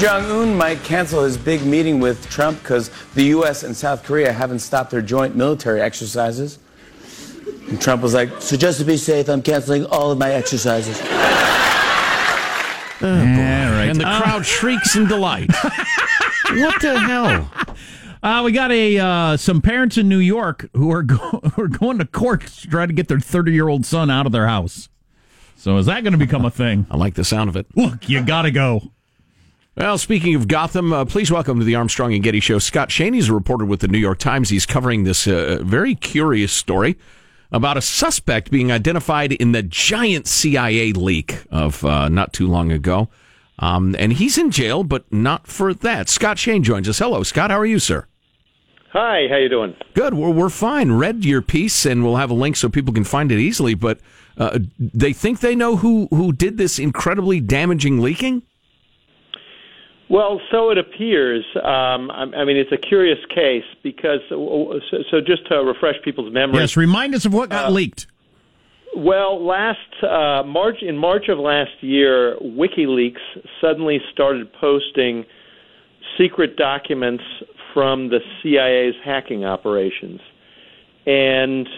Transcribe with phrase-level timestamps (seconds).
[0.00, 3.64] Kim Jong Un might cancel his big meeting with Trump because the U.S.
[3.64, 6.58] and South Korea haven't stopped their joint military exercises.
[7.68, 10.98] And Trump was like, So just to be safe, I'm canceling all of my exercises.
[13.02, 13.90] Oh, yeah, right.
[13.90, 15.50] And the Uh, crowd shrieks in delight.
[16.50, 17.50] what the hell?
[18.22, 21.18] Uh, we got a uh, some parents in New York who are go-
[21.54, 24.24] who are going to court to try to get their 30 year old son out
[24.24, 24.88] of their house.
[25.56, 26.86] So is that going to become a thing?
[26.90, 27.66] I like the sound of it.
[27.76, 28.92] Look, you got to go.
[29.76, 32.58] Well, speaking of Gotham, uh, please welcome to the Armstrong and Getty Show.
[32.58, 34.48] Scott Shane's a reporter with the New York Times.
[34.48, 36.98] He's covering this uh, very curious story
[37.52, 42.72] about a suspect being identified in the giant CIA leak of uh, not too long
[42.72, 43.10] ago.
[43.60, 46.08] Um, and he's in jail, but not for that.
[46.08, 46.98] Scott Shane joins us.
[46.98, 47.52] Hello, Scott.
[47.52, 48.06] How are you, sir?
[48.92, 49.76] Hi, how you doing?
[49.94, 50.14] Good.
[50.14, 50.90] We're, we're fine.
[50.92, 53.74] Read your piece, and we'll have a link so people can find it easily.
[53.74, 54.00] But
[54.36, 58.42] uh, they think they know who, who did this incredibly damaging leaking?
[60.10, 61.44] Well, so it appears.
[61.54, 64.18] Um, I, I mean, it's a curious case because.
[64.28, 66.58] So, so just to refresh people's memory.
[66.58, 68.08] Yes, remind us of what got leaked.
[68.96, 73.20] Well, last uh, March, in March of last year, WikiLeaks
[73.60, 75.24] suddenly started posting
[76.18, 77.22] secret documents
[77.72, 80.20] from the CIA's hacking operations,
[81.06, 81.68] and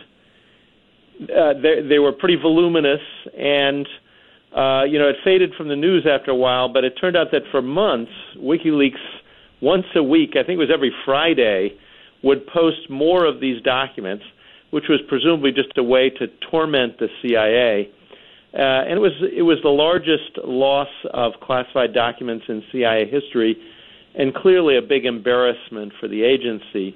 [1.21, 3.03] uh, they, they were pretty voluminous
[3.39, 3.87] and.
[4.55, 7.29] Uh, you know, it faded from the news after a while, but it turned out
[7.33, 9.01] that for months, WikiLeaks,
[9.61, 11.75] once a week, I think it was every Friday,
[12.23, 14.25] would post more of these documents,
[14.71, 17.89] which was presumably just a way to torment the CIA.
[18.55, 23.57] Uh, and it was it was the largest loss of classified documents in CIA history,
[24.15, 26.95] and clearly a big embarrassment for the agency.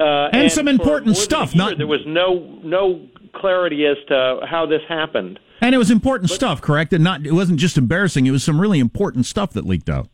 [0.00, 3.00] Uh, And some important more than a stuff, year, not- there was no no
[3.32, 5.38] clarity as to how this happened.
[5.62, 6.92] And it was important stuff, correct?
[6.92, 8.26] And not it wasn't just embarrassing.
[8.26, 10.08] It was some really important stuff that leaked out.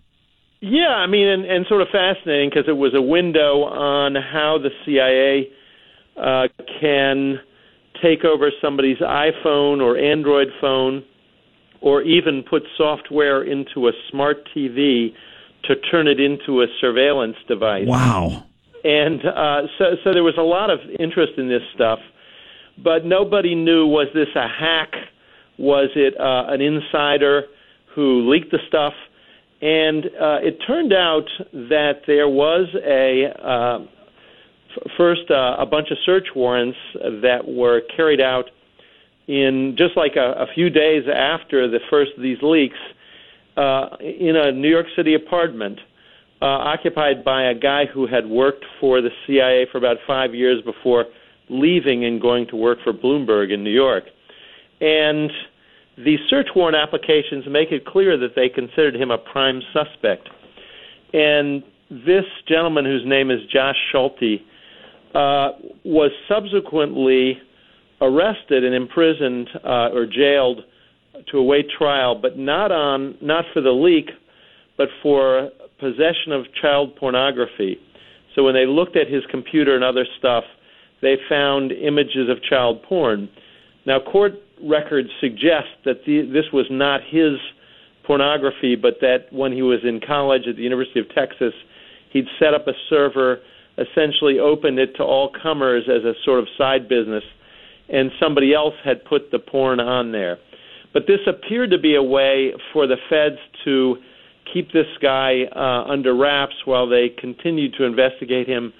[0.60, 4.58] Yeah, I mean, and, and sort of fascinating because it was a window on how
[4.58, 5.48] the CIA
[6.20, 6.48] uh,
[6.81, 7.41] can
[8.03, 11.04] take over somebody's iPhone or Android phone,
[11.81, 15.14] or even put software into a smart TV
[15.64, 17.87] to turn it into a surveillance device.
[17.87, 18.44] Wow.
[18.84, 22.00] And uh, so, so there was a lot of interest in this stuff,
[22.82, 24.92] but nobody knew was this a hack?
[25.58, 27.44] Was it uh, an insider
[27.94, 28.94] who leaked the stuff?
[29.60, 33.78] And uh, it turned out that there was a uh,
[34.76, 38.44] f- first uh, a bunch of search warrants that were carried out
[39.26, 42.78] in just like a, a few days after the first of these leaks
[43.56, 45.80] uh, in a New York City apartment
[46.40, 50.62] uh, occupied by a guy who had worked for the CIA for about five years
[50.62, 51.06] before
[51.50, 54.04] leaving and going to work for Bloomberg in New York.
[54.80, 55.30] And
[56.04, 60.28] the search warrant applications make it clear that they considered him a prime suspect.
[61.12, 64.42] And this gentleman, whose name is Josh Schulte,
[65.14, 67.38] uh, was subsequently
[68.00, 70.60] arrested and imprisoned uh, or jailed
[71.32, 74.10] to await trial, but not on not for the leak,
[74.76, 75.50] but for
[75.81, 77.78] possession of child pornography.
[78.37, 80.44] So when they looked at his computer and other stuff,
[81.03, 83.28] they found images of child porn.
[83.87, 87.38] Now, court records suggest that the, this was not his
[88.04, 91.52] pornography, but that when he was in college at the University of Texas,
[92.12, 93.38] he'd set up a server,
[93.76, 97.24] essentially opened it to all comers as a sort of side business,
[97.88, 100.38] and somebody else had put the porn on there.
[100.92, 103.96] But this appeared to be a way for the feds to
[104.52, 108.72] keep this guy uh, under wraps while they continued to investigate him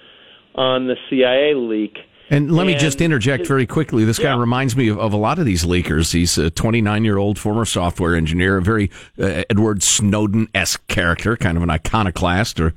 [0.55, 1.97] on the CIA leak.
[2.31, 4.05] And let me just interject very quickly.
[4.05, 4.39] This guy Yeah.
[4.39, 6.13] reminds me of, of a lot of these leakers.
[6.13, 11.35] He's a 29 year old former software engineer, a very uh, Edward Snowden esque character,
[11.35, 12.73] kind of an iconoclast or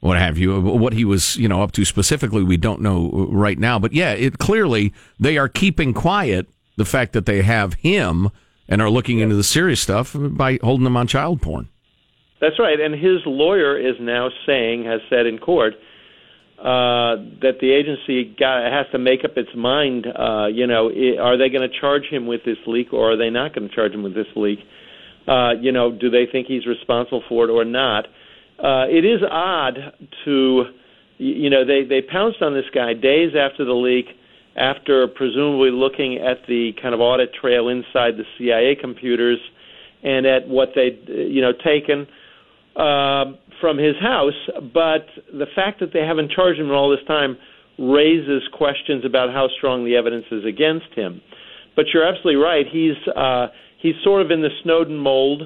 [0.00, 0.60] what have you.
[0.60, 3.78] What he was, you know, up to specifically, we don't know right now.
[3.78, 6.46] But yeah, it clearly they are keeping quiet
[6.76, 8.30] the fact that they have him
[8.68, 11.68] and are looking into the serious stuff by holding him on child porn.
[12.40, 12.80] That's right.
[12.80, 15.74] And his lawyer is now saying, has said in court,
[16.62, 20.06] uh, that the agency got, has to make up its mind.
[20.06, 23.16] Uh, you know, i are they going to charge him with this leak, or are
[23.16, 24.60] they not going to charge him with this leak?
[25.26, 28.06] Uh, you know, do they think he's responsible for it or not?
[28.62, 29.74] Uh, it is odd
[30.24, 30.64] to,
[31.18, 34.06] you know, they they pounced on this guy days after the leak,
[34.54, 39.40] after presumably looking at the kind of audit trail inside the CIA computers,
[40.04, 42.06] and at what they'd you know taken
[42.76, 43.32] uh,
[43.62, 44.36] from his house.
[44.74, 47.38] But the fact that they haven't charged him all this time
[47.78, 51.22] raises questions about how strong the evidence is against him.
[51.74, 52.66] But you're absolutely right.
[52.70, 53.46] He's uh,
[53.80, 55.44] he's sort of in the Snowden mold.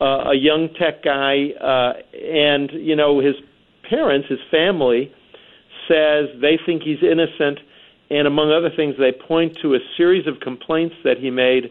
[0.00, 3.34] uh, a young tech guy, uh, and you know his
[3.88, 5.12] parents, his family,
[5.88, 7.60] says they think he's innocent,
[8.10, 11.70] and among other things, they point to a series of complaints that he made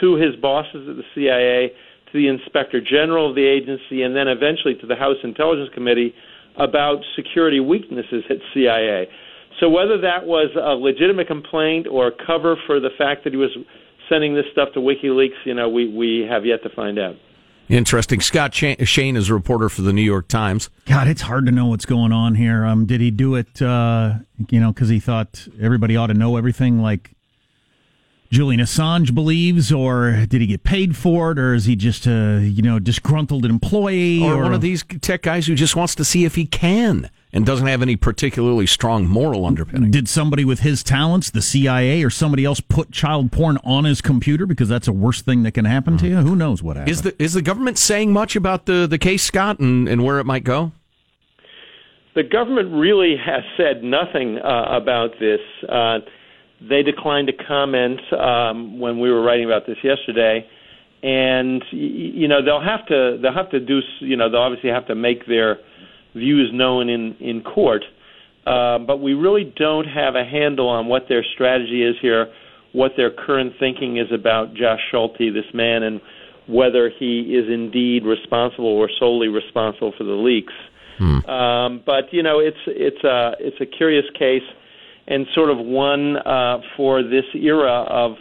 [0.00, 1.72] to his bosses at the CIA,
[2.10, 6.14] to the Inspector General of the agency, and then eventually to the House Intelligence Committee
[6.56, 9.08] about security weaknesses at CIA.
[9.60, 13.36] So whether that was a legitimate complaint or a cover for the fact that he
[13.36, 13.50] was
[14.08, 17.16] sending this stuff to WikiLeaks, you know, we, we have yet to find out.
[17.68, 18.20] Interesting.
[18.20, 20.70] Scott Shane is a reporter for the New York Times.
[20.86, 22.64] God, it's hard to know what's going on here.
[22.64, 24.14] Um, did he do it, uh,
[24.48, 27.10] you know, because he thought everybody ought to know everything like
[28.30, 32.40] Julian Assange believes, or did he get paid for it, or is he just a,
[32.40, 34.22] you know, disgruntled employee?
[34.22, 37.10] Or, or one of these tech guys who just wants to see if he can
[37.32, 39.90] and doesn't have any particularly strong moral underpinning.
[39.90, 44.00] Did somebody with his talents, the CIA or somebody else, put child porn on his
[44.00, 46.16] computer because that's the worst thing that can happen to you?
[46.16, 46.90] Who knows what happened?
[46.90, 50.18] Is the is the government saying much about the the case, Scott, and, and where
[50.18, 50.72] it might go?
[52.14, 55.40] The government really has said nothing uh, about this.
[55.68, 55.98] Uh,
[56.60, 60.46] they declined to comment um, when we were writing about this yesterday,
[61.02, 64.86] and you know they'll have to they'll have to do you know they'll obviously have
[64.86, 65.58] to make their
[66.14, 67.84] views known in in court.
[68.46, 72.32] Uh, but we really don't have a handle on what their strategy is here,
[72.72, 76.00] what their current thinking is about Josh Schulte, this man, and
[76.48, 80.54] whether he is indeed responsible or solely responsible for the leaks.
[80.96, 81.30] Hmm.
[81.30, 84.42] Um, but you know, it's it's a it's a curious case,
[85.08, 88.16] and sort of one uh, for this era of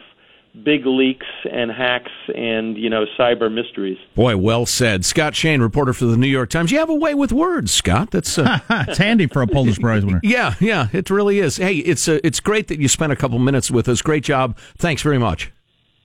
[0.64, 3.98] big leaks and hacks and you know cyber mysteries.
[4.16, 6.72] Boy, well said, Scott Shane, reporter for the New York Times.
[6.72, 8.12] You have a way with words, Scott.
[8.12, 10.22] That's uh, it's handy for a Pulitzer Prize winner.
[10.28, 11.58] Yeah, yeah, it really is.
[11.58, 14.02] Hey, it's uh, it's great that you spent a couple minutes with us.
[14.02, 14.58] Great job.
[14.78, 15.52] Thanks very much.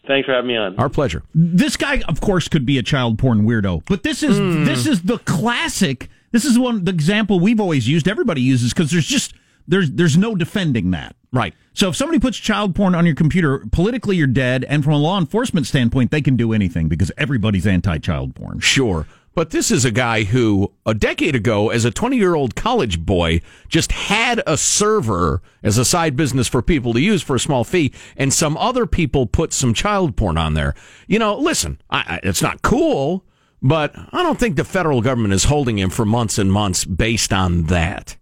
[0.06, 0.76] Thanks for having me on.
[0.78, 1.22] Our pleasure.
[1.34, 4.64] This guy, of course, could be a child porn weirdo, but this is mm.
[4.64, 6.10] this is the classic.
[6.32, 8.08] This is one the example we've always used.
[8.08, 9.34] Everybody uses because there's just
[9.66, 11.16] there's there's no defending that.
[11.32, 11.54] Right.
[11.72, 14.98] So if somebody puts child porn on your computer, politically you're dead, and from a
[14.98, 18.60] law enforcement standpoint, they can do anything because everybody's anti-child porn.
[18.60, 19.06] Sure.
[19.34, 23.00] But this is a guy who, a decade ago, as a 20 year old college
[23.00, 27.40] boy, just had a server as a side business for people to use for a
[27.40, 30.74] small fee, and some other people put some child porn on there.
[31.06, 33.24] You know, listen, I, I, it's not cool,
[33.62, 37.32] but I don't think the federal government is holding him for months and months based
[37.32, 38.16] on that.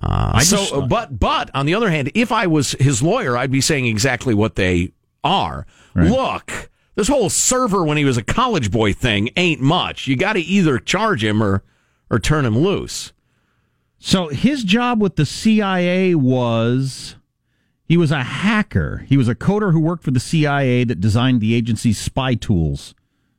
[0.00, 3.36] Uh, so, just, uh, but but on the other hand, if I was his lawyer,
[3.36, 4.92] I'd be saying exactly what they
[5.24, 5.66] are.
[5.94, 6.10] Right.
[6.10, 10.06] Look, this whole server when he was a college boy thing ain't much.
[10.06, 11.64] You got to either charge him or
[12.10, 13.12] or turn him loose.
[13.98, 17.16] So his job with the CIA was
[17.84, 19.04] he was a hacker.
[19.08, 22.94] He was a coder who worked for the CIA that designed the agency's spy tools.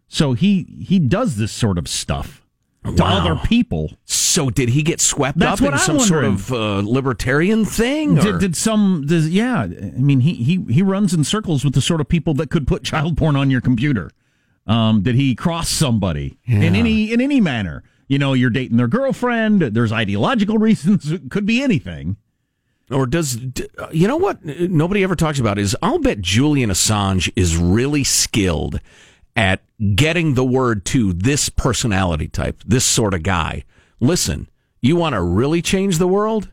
[0.08, 2.46] So he he does this sort of stuff
[2.84, 3.20] to wow.
[3.20, 3.92] other people.
[4.30, 6.38] So did he get swept That's up in I'm some wondering.
[6.38, 8.14] sort of uh, libertarian thing?
[8.14, 9.06] Did, did, some?
[9.08, 12.36] Did, yeah, I mean, he he he runs in circles with the sort of people
[12.36, 14.12] that could put child porn on your computer.
[14.68, 16.62] Um, did he cross somebody yeah.
[16.62, 17.84] in any in any manner?
[18.08, 19.62] You know, you're dating their girlfriend.
[19.64, 21.12] There's ideological reasons.
[21.12, 22.18] It could be anything.
[22.92, 23.40] Or does
[23.92, 28.80] you know what nobody ever talks about is I'll bet Julian Assange is really skilled
[29.36, 29.64] at
[29.96, 33.64] getting the word to this personality type, this sort of guy.
[34.00, 34.50] Listen,
[34.82, 36.50] you want to really change the world?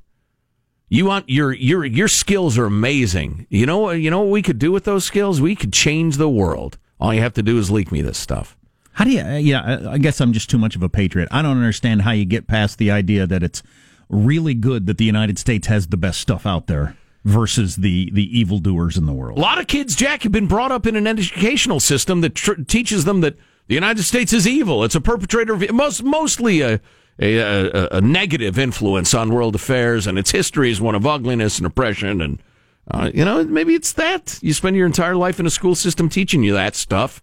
[0.88, 3.46] You want your your your skills are amazing.
[3.50, 5.40] You know you know what we could do with those skills?
[5.40, 6.78] We could change the world.
[7.00, 8.56] All you have to do is leak me this stuff.
[8.92, 9.20] How do you?
[9.20, 11.28] Uh, yeah, I guess I'm just too much of a patriot.
[11.30, 13.62] I don't understand how you get past the idea that it's
[14.08, 18.38] really good that the United States has the best stuff out there versus the the
[18.38, 19.38] evildoers in the world.
[19.38, 22.62] A lot of kids, Jack, have been brought up in an educational system that tr-
[22.66, 23.36] teaches them that
[23.66, 24.84] the United States is evil.
[24.84, 26.80] It's a perpetrator of most mostly a
[27.18, 31.58] a, a, a negative influence on world affairs, and its history is one of ugliness
[31.58, 32.20] and oppression.
[32.20, 32.42] And
[32.90, 36.08] uh, you know, maybe it's that you spend your entire life in a school system
[36.08, 37.22] teaching you that stuff,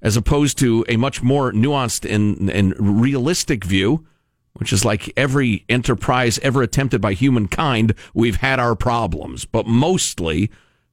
[0.00, 4.06] as opposed to a much more nuanced and, and realistic view
[4.54, 10.50] which is like every enterprise ever attempted by humankind, we've had our problems, but mostly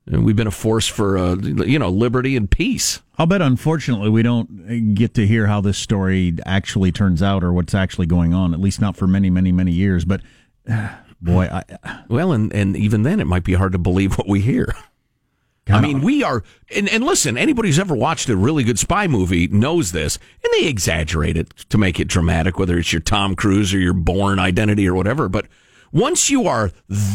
[0.10, 3.02] we've been a force for uh, you know liberty and peace.
[3.18, 7.52] I'll bet, unfortunately, we don't get to hear how this story actually turns out or
[7.52, 8.54] what's actually going on.
[8.54, 10.06] At least not for many, many, many years.
[10.06, 10.22] But
[11.22, 11.64] boy, I,
[12.08, 14.74] well, and and even then, it might be hard to believe what we hear.
[15.72, 16.44] I mean, we are,
[16.76, 20.52] and, and listen, anybody who's ever watched a really good spy movie knows this, and
[20.54, 24.40] they exaggerate it to make it dramatic, whether it's your Tom Cruise or your Bourne
[24.40, 25.30] Identity or whatever.
[25.30, 25.46] But
[25.92, 26.72] once you are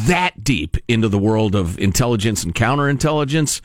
[0.06, 3.60] that deep into the world of intelligence and counterintelligence,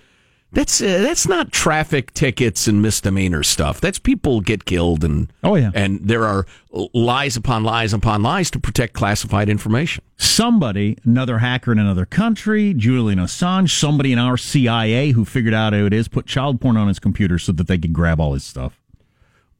[0.52, 3.80] That's uh, that's not traffic tickets and misdemeanor stuff.
[3.80, 5.70] That's people get killed and Oh, yeah.
[5.76, 6.46] and there are
[6.94, 10.04] lies upon lies upon lies to protect classified information.
[10.18, 15.74] somebody, another hacker in another country, Julian Assange, somebody in our CIA who figured out
[15.74, 18.34] who it is, put child porn on his computer so that they could grab all
[18.34, 18.80] his stuff.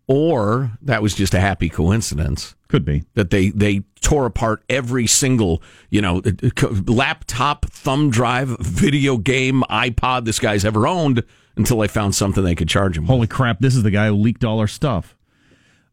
[0.08, 2.56] Or that was just a happy coincidence.
[2.70, 3.04] Could be.
[3.16, 6.22] that they they tore apart every single you know
[6.86, 11.24] laptop, thumb drive, video game, iPod this guy's ever owned
[11.56, 13.04] until they found something they could charge him.
[13.04, 13.10] with.
[13.10, 13.60] Holy crap!
[13.60, 15.16] This is the guy who leaked all our stuff.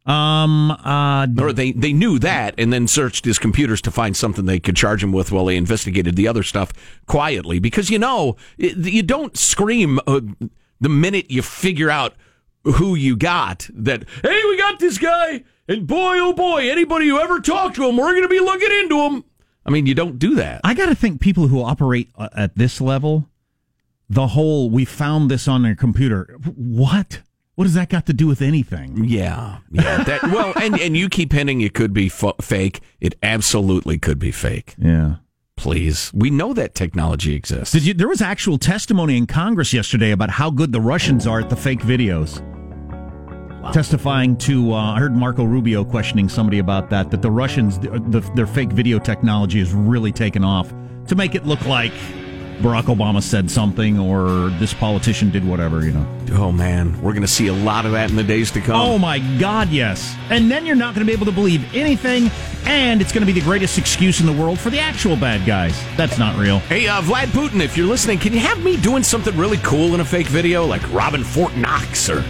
[0.05, 0.71] Um.
[0.71, 1.27] Uh.
[1.41, 4.77] Or they they knew that and then searched his computers to find something they could
[4.77, 6.73] charge him with while they investigated the other stuff
[7.07, 10.21] quietly because you know you don't scream uh,
[10.81, 12.15] the minute you figure out
[12.65, 17.19] who you got that hey we got this guy and boy oh boy anybody who
[17.19, 19.25] ever talked to him we're going to be looking into him.
[19.65, 20.61] I mean you don't do that.
[20.65, 23.29] I got to think people who operate uh, at this level,
[24.09, 26.39] the whole we found this on their computer.
[26.55, 27.23] What?
[27.57, 29.05] What does that got to do with anything?
[29.07, 30.05] Yeah, yeah.
[30.05, 32.81] That, well, and and you keep hinting it could be f- fake.
[33.01, 34.75] It absolutely could be fake.
[34.79, 35.17] Yeah.
[35.57, 37.73] Please, we know that technology exists.
[37.73, 37.95] Did you?
[37.95, 41.57] There was actual testimony in Congress yesterday about how good the Russians are at the
[41.57, 42.43] fake videos.
[43.73, 47.11] Testifying to, uh, I heard Marco Rubio questioning somebody about that.
[47.11, 50.73] That the Russians, the, the, their fake video technology is really taken off
[51.09, 51.93] to make it look like
[52.61, 55.85] Barack Obama said something or this politician did whatever.
[55.85, 56.27] You know.
[56.33, 58.81] oh man, we're going to see a lot of that in the days to come.
[58.81, 60.17] Oh my God, yes.
[60.31, 62.31] And then you're not going to be able to believe anything,
[62.65, 65.47] and it's going to be the greatest excuse in the world for the actual bad
[65.47, 65.79] guys.
[65.97, 66.61] That's not real.
[66.61, 69.95] Hey, uh, Vlad Putin, if you're listening, can you have me doing something really cool
[69.95, 72.25] in a fake video, like robbing Fort Knox or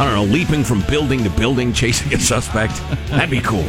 [0.00, 2.74] I don't know, leaping from building to building, chasing a suspect?
[3.10, 3.66] That'd be cool.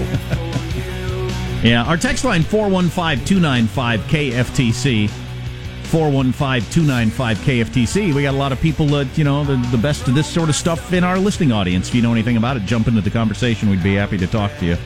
[1.61, 5.09] Yeah, our text line 415 295 KFTC.
[5.89, 8.13] 415 295 KFTC.
[8.13, 10.47] We got a lot of people that, you know, the, the best of this sort
[10.47, 11.89] of stuff in our listening audience.
[11.89, 13.69] If you know anything about it, jump into the conversation.
[13.69, 14.77] We'd be happy to talk to you.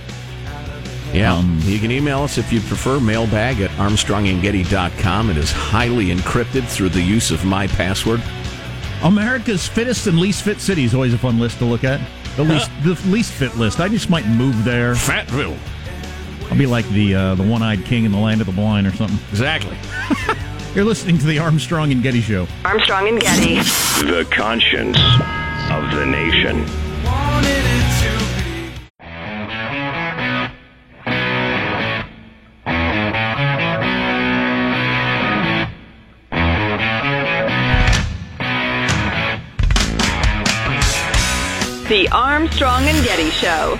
[1.13, 1.35] Yeah.
[1.35, 5.29] Um, you can email us if you prefer, mailbag at armstrongandgetty.com.
[5.29, 8.23] It is highly encrypted through the use of my password.
[9.03, 11.99] America's fittest and least fit city is always a fun list to look at.
[12.37, 13.79] The least, the least fit list.
[13.79, 14.95] I just might move there.
[14.95, 15.57] Fatville.
[16.49, 18.85] I'll be like the uh, the one eyed king in the land of the blind
[18.87, 19.17] or something.
[19.29, 19.77] Exactly.
[20.75, 22.47] You're listening to the Armstrong and Getty Show.
[22.65, 23.55] Armstrong and Getty.
[24.05, 24.97] The conscience
[25.71, 26.65] of the nation.
[41.88, 43.77] The Armstrong and Getty Show.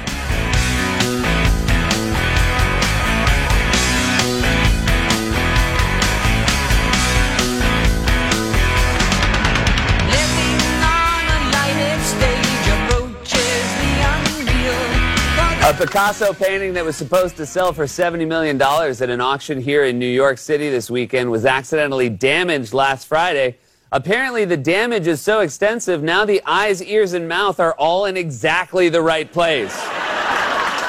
[15.64, 19.84] A Picasso painting that was supposed to sell for $70 million at an auction here
[19.84, 23.58] in New York City this weekend was accidentally damaged last Friday.
[23.96, 28.18] Apparently, the damage is so extensive now the eyes, ears, and mouth are all in
[28.18, 29.74] exactly the right place.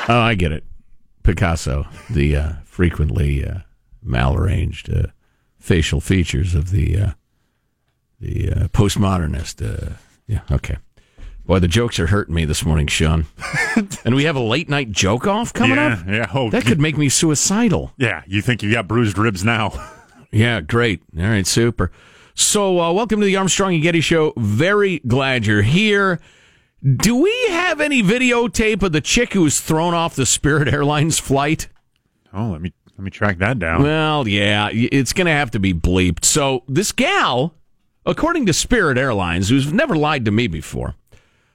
[0.08, 0.62] Oh, I get it.
[1.24, 3.58] Picasso, the uh, frequently uh,
[4.06, 5.08] malarranged uh,
[5.58, 7.10] facial features of the uh,
[8.20, 9.60] the uh, postmodernist.
[9.66, 9.94] Uh,
[10.28, 10.76] yeah, okay.
[11.44, 13.26] Boy, the jokes are hurting me this morning, Sean.
[14.04, 16.06] and we have a late night joke off coming yeah, up.
[16.06, 16.30] yeah.
[16.32, 17.92] Oh, That could make me suicidal.
[17.98, 18.22] yeah.
[18.28, 19.72] You think you got bruised ribs now?
[20.32, 21.02] Yeah, great.
[21.18, 21.90] All right, super.
[22.38, 24.34] So, uh, welcome to the Armstrong and Getty Show.
[24.36, 26.20] Very glad you're here.
[26.84, 31.18] Do we have any videotape of the chick who was thrown off the Spirit Airlines
[31.18, 31.68] flight?
[32.34, 33.82] Oh, let me let me track that down.
[33.82, 36.26] Well, yeah, it's going to have to be bleeped.
[36.26, 37.54] So, this gal,
[38.04, 40.94] according to Spirit Airlines, who's never lied to me before,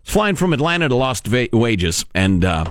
[0.03, 2.65] is flying from Atlanta to Lost Wages, and uh,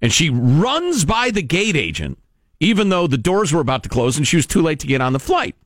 [0.00, 2.18] and she runs by the gate agent,
[2.60, 5.00] even though the doors were about to close and she was too late to get
[5.00, 5.56] on the flight.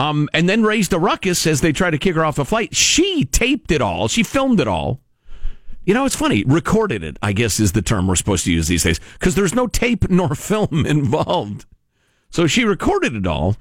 [0.00, 2.74] Um, and then raised a ruckus as they tried to kick her off the flight.
[2.74, 4.08] She taped it all.
[4.08, 5.02] She filmed it all.
[5.84, 6.42] You know, it's funny.
[6.44, 9.54] Recorded it, I guess, is the term we're supposed to use these days because there's
[9.54, 11.66] no tape nor film involved.
[12.30, 13.56] So she recorded it all,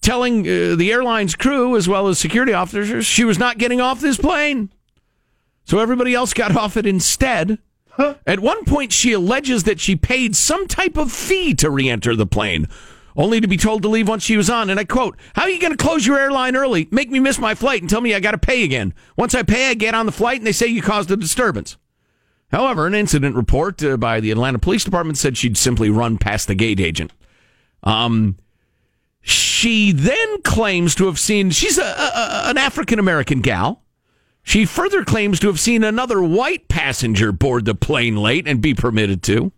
[0.00, 4.00] telling uh, the airline's crew as well as security officers she was not getting off
[4.00, 4.70] this plane.
[5.64, 7.58] So everybody else got off it instead.
[8.26, 12.14] At one point, she alleges that she paid some type of fee to re enter
[12.16, 12.68] the plane,
[13.16, 14.70] only to be told to leave once she was on.
[14.70, 17.38] And I quote, How are you going to close your airline early, make me miss
[17.38, 18.94] my flight, and tell me I got to pay again?
[19.16, 21.76] Once I pay, I get on the flight, and they say you caused a disturbance.
[22.52, 26.46] However, an incident report uh, by the Atlanta Police Department said she'd simply run past
[26.46, 27.12] the gate agent.
[27.82, 28.36] Um,
[29.20, 33.82] She then claims to have seen, she's a, a, an African American gal.
[34.44, 38.74] She further claims to have seen another white passenger board the plane late and be
[38.74, 39.50] permitted to.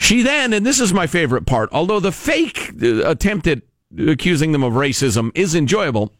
[0.00, 3.60] She then, and this is my favorite part, although the fake uh, attempt at
[3.98, 6.10] accusing them of racism is enjoyable,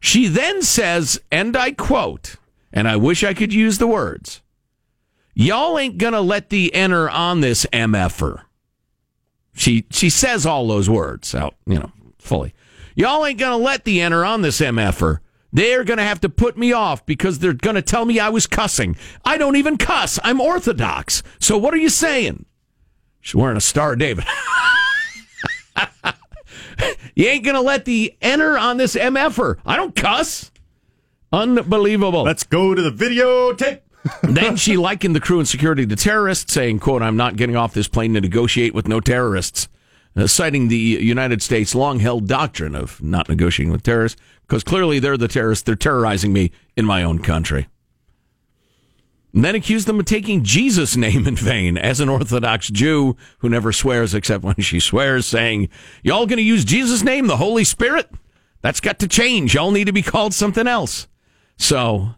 [0.00, 2.36] she then says, and I quote,
[2.70, 4.42] and I wish I could use the words,
[5.34, 8.42] y'all ain't gonna let the enter on this MFer.
[9.54, 12.54] She she says all those words out, you know, fully.
[12.94, 15.20] Y'all ain't gonna let the enter on this MFer.
[15.54, 18.94] They're gonna have to put me off because they're gonna tell me I was cussing.
[19.24, 20.18] I don't even cuss.
[20.22, 21.22] I'm Orthodox.
[21.40, 22.44] So what are you saying?
[23.20, 24.24] She's wearing a Star David.
[27.14, 29.58] you ain't gonna let the enter on this MFer.
[29.64, 30.50] I don't cuss.
[31.32, 32.22] Unbelievable.
[32.22, 33.80] Let's go to the videotape.
[34.22, 37.74] then she likened the crew and security to terrorists, saying, quote, I'm not getting off
[37.74, 39.68] this plane to negotiate with no terrorists.
[40.16, 44.98] Uh, citing the United States long held doctrine of not negotiating with terrorists, because clearly
[44.98, 45.62] they're the terrorists.
[45.62, 47.68] They're terrorizing me in my own country.
[49.32, 53.48] And then accused them of taking Jesus' name in vain as an Orthodox Jew who
[53.48, 55.68] never swears except when she swears, saying,
[56.02, 58.10] Y'all to use Jesus' name, the Holy Spirit?
[58.62, 59.54] That's got to change.
[59.54, 61.06] Y'all need to be called something else.
[61.56, 62.14] So,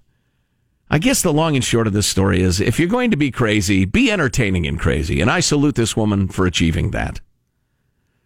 [0.90, 3.30] I guess the long and short of this story is if you're going to be
[3.30, 5.20] crazy, be entertaining and crazy.
[5.20, 7.20] And I salute this woman for achieving that.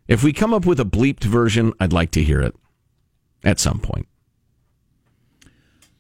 [0.08, 2.54] If we come up with a bleeped version, I'd like to hear it
[3.44, 4.06] at some point.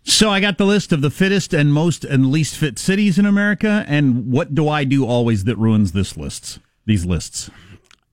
[0.08, 3.26] So I got the list of the fittest and most and least fit cities in
[3.26, 6.60] America, and what do I do always that ruins this lists?
[6.86, 7.50] These lists.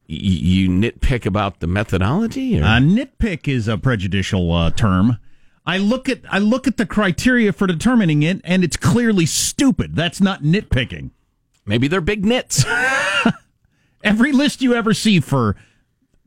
[0.10, 2.60] Y- you nitpick about the methodology?
[2.60, 2.64] Or?
[2.64, 5.20] A nitpick is a prejudicial uh, term.
[5.68, 9.96] I look at I look at the criteria for determining it, and it's clearly stupid.
[9.96, 11.12] That's not nitpicking.
[11.66, 12.66] Maybe they're big nits.
[14.04, 15.56] Every list you ever see for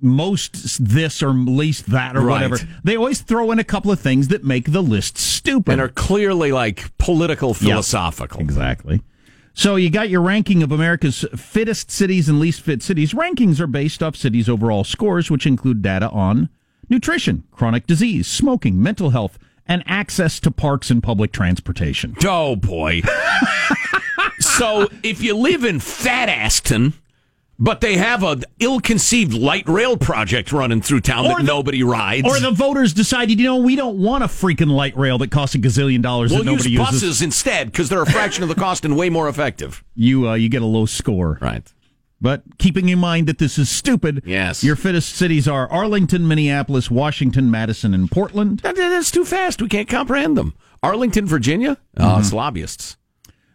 [0.01, 2.51] most this or least that or Right.
[2.51, 5.73] whatever, they always throw in a couple of things that make the list stupid.
[5.73, 8.41] and are clearly like political philosophical.
[8.41, 9.01] Exactly.
[9.55, 13.15] So you got your ranking of America's fittest cities and least fit cities.
[13.15, 16.51] Rankings are based off cities' overall scores, which include data on
[16.91, 22.15] nutrition, chronic disease, smoking, mental health, and access to parks and public transportation.
[22.25, 23.01] Oh boy.
[24.41, 26.93] so if you live in Fat Aston,
[27.59, 31.83] but they have a ill-conceived light rail project running through town Or that the- nobody
[31.83, 35.31] rides, Or the voters decided, you know, we don't want a freaking light rail that
[35.31, 36.93] costs a gazillion dollars we'll that nobody use uses.
[37.03, 39.83] buses instead because they're a fraction of the cost and way more effective.
[39.99, 41.39] You uh, you get a low score.
[41.41, 41.67] Right.
[42.21, 44.63] But keeping in mind that this is stupid, Yes.
[44.65, 48.61] your fittest cities are Arlington, Minneapolis, Washington, Madison, and Portland.
[48.61, 49.61] That- That's too fast.
[49.63, 50.53] We can't comprehend them.
[50.83, 52.97] Arlington, Virginia, uh, it's lobbyists,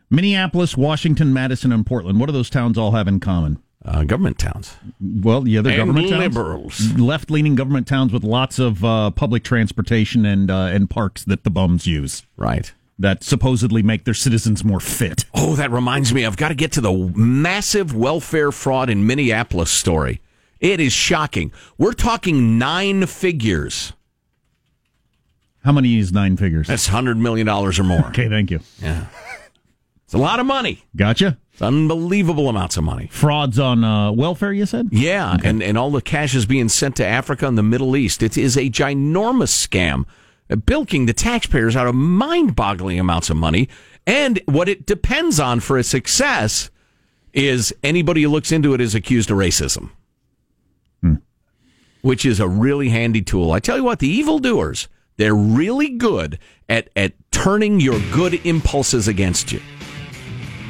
[0.10, 2.20] Minneapolis, Washington, Madison, and Portland.
[2.20, 3.60] What do those towns all have in common?
[3.86, 6.94] Uh, government towns, Well, the other and government towns, liberals.
[6.98, 11.50] left-leaning government towns with lots of uh, public transportation and uh, and parks that the
[11.50, 12.72] bums use Right.
[13.00, 15.26] that supposedly make their citizens more fit.
[15.34, 16.26] Oh, that reminds me.
[16.26, 20.22] I've got to get to the massive welfare fraud in Minneapolis story.
[20.60, 21.52] It is shocking.
[21.80, 23.94] We're talking nine figures.
[25.64, 26.68] How many is nine figures?
[26.68, 28.06] That's $100 million or more.
[28.08, 28.60] okay, thank you.
[28.82, 29.06] Yeah,
[30.06, 30.84] it's a lot of money.
[30.96, 31.38] Gotcha.
[31.62, 33.08] Unbelievable amounts of money.
[33.12, 34.90] Frauds on uh, welfare, you said?
[34.92, 38.24] Yeah, and, and all the cash is being sent to Africa and the Middle East.
[38.24, 40.06] It is a ginormous scam,
[40.50, 43.70] uh, bilking the taxpayers out of mind boggling amounts of money.
[44.08, 46.72] And what it depends on for a success
[47.34, 49.92] is anybody who looks into it is accused of racism,
[52.02, 53.52] which is a really handy tool.
[53.52, 59.08] I tell you what, the evildoers, they're really good at, at turning your good impulses
[59.08, 59.62] against you.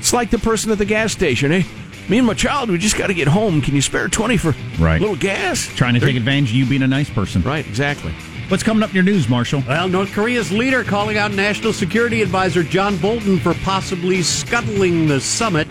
[0.01, 1.51] It's like the person at the gas station.
[1.51, 1.63] Hey,
[2.09, 3.61] me and my child, we just got to get home.
[3.61, 4.97] Can you spare 20 for Right.
[4.97, 5.67] a little gas?
[5.75, 7.43] Trying to take advantage of you being a nice person.
[7.43, 8.11] Right, exactly.
[8.51, 9.63] What's coming up in your news, Marshall?
[9.65, 15.21] Well, North Korea's leader calling out National Security Advisor John Bolton for possibly scuttling the
[15.21, 15.69] summit.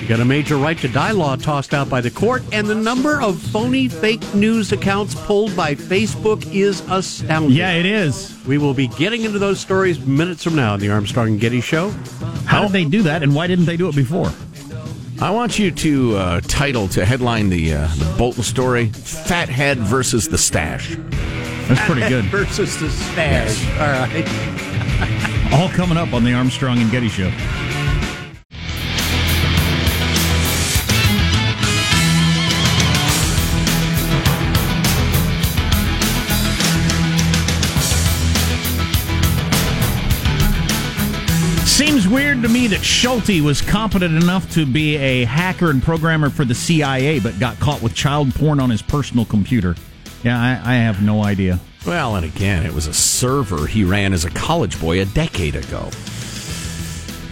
[0.00, 2.74] You got a major right to die law tossed out by the court, and the
[2.74, 7.50] number of phony fake news accounts pulled by Facebook is astounding.
[7.50, 8.34] Yeah, it is.
[8.46, 11.60] We will be getting into those stories minutes from now on the Armstrong and Getty
[11.60, 11.90] Show.
[12.46, 14.32] How did they do that, and why didn't they do it before?
[15.20, 20.30] I want you to uh, title, to headline the, uh, the Bolton story Fathead versus
[20.30, 20.96] the Stash.
[21.68, 22.24] That's pretty good.
[22.30, 23.64] Versus the stash.
[23.78, 25.52] All right.
[25.52, 27.30] All coming up on the Armstrong and Getty Show.
[41.66, 46.30] Seems weird to me that Schulte was competent enough to be a hacker and programmer
[46.30, 49.74] for the CIA, but got caught with child porn on his personal computer.
[50.22, 51.58] Yeah, I, I have no idea.
[51.86, 55.56] Well, and again, it was a server he ran as a college boy a decade
[55.56, 55.90] ago.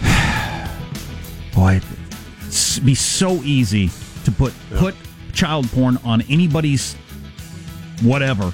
[1.55, 1.79] Boy,
[2.47, 3.89] it'd be so easy
[4.25, 4.95] to put put
[5.33, 6.95] child porn on anybody's
[8.01, 8.51] whatever.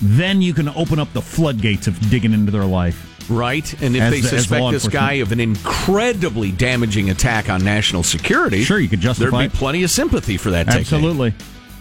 [0.00, 3.30] Then you can open up the floodgates of digging into their life.
[3.30, 3.70] Right?
[3.82, 8.62] And if As they suspect this guy of an incredibly damaging attack on national security,
[8.62, 9.58] Sure, you could justify There'd be it.
[9.58, 10.80] plenty of sympathy for that technique.
[10.82, 11.34] Absolutely.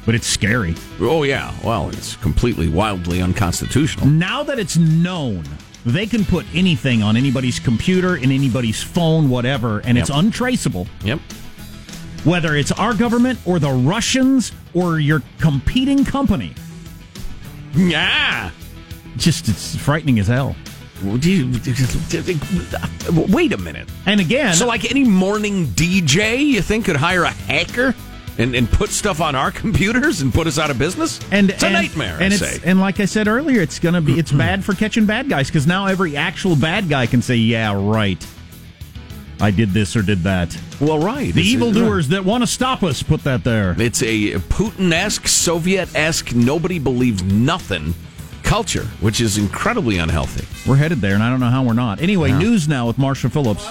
[0.06, 0.76] But it's scary.
[1.00, 1.54] Oh, yeah.
[1.63, 4.06] Well, it's completely, wildly unconstitutional.
[4.06, 5.44] Now that it's known,
[5.86, 10.88] they can put anything on anybody's computer, in anybody's phone, whatever, and it's untraceable.
[11.04, 11.20] Yep.
[12.24, 16.54] Whether it's our government or the Russians or your competing company.
[17.76, 18.52] Yeah.
[19.18, 20.56] Just, it's frightening as hell.
[21.04, 21.26] Wait
[23.54, 23.89] a minute.
[24.06, 27.94] And again, So, like any morning DJ, you think could hire a hacker
[28.38, 31.19] and, and put stuff on our computers and put us out of business?
[31.32, 32.17] and it's a and- nightmare.
[32.19, 35.48] And and like I said earlier, it's gonna be it's bad for catching bad guys
[35.48, 38.26] because now every actual bad guy can say, "Yeah, right,
[39.39, 41.34] I did this or did that." well, right.
[41.34, 43.76] The evildoers that want to stop us put that there.
[43.80, 47.93] It's a Putin-esque, Soviet-esque, nobody believes nothing
[48.43, 50.45] culture, which is incredibly unhealthy.
[50.69, 52.02] We're headed there, and I don't know how we're not.
[52.02, 52.39] Anyway, Yeah.
[52.39, 53.65] news now with Marshall Phillips.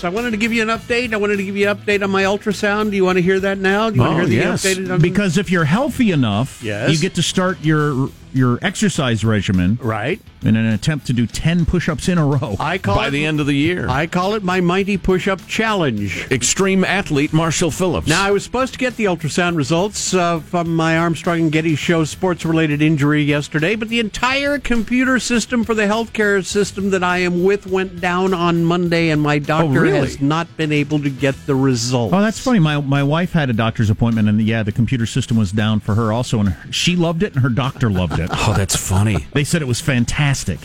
[0.00, 1.12] So I wanted to give you an update.
[1.12, 2.88] I wanted to give you an update on my ultrasound.
[2.88, 3.90] Do you want to hear that now?
[3.90, 4.64] Do you Oh, want to hear the yes.
[4.64, 6.90] updated Because if you're healthy enough, Yes.
[6.90, 10.20] you get to start your your exercise regimen right?
[10.42, 12.56] in an attempt to do ten push-ups in a row.
[12.58, 15.46] I call By it, the end of the year, I call it my mighty push-up
[15.46, 16.30] challenge.
[16.30, 18.06] extreme athlete Marshall Phillips.
[18.08, 21.74] Now, I was supposed to get the ultrasound results uh, from my Armstrong and Getty
[21.76, 27.02] show sports related injury yesterday, but the entire computer system for the healthcare system that
[27.04, 29.98] I am with went down on Monday, and my doctor really?
[29.98, 32.14] has not been able to get the results.
[32.14, 32.58] Oh, that's funny.
[32.58, 35.94] My my wife had a doctor's appointment, and yeah, the computer system was down for
[35.94, 38.19] her also, and she loved it, and her doctor loved it.
[38.30, 39.26] Oh, that's funny.
[39.32, 40.58] They said it was fantastic.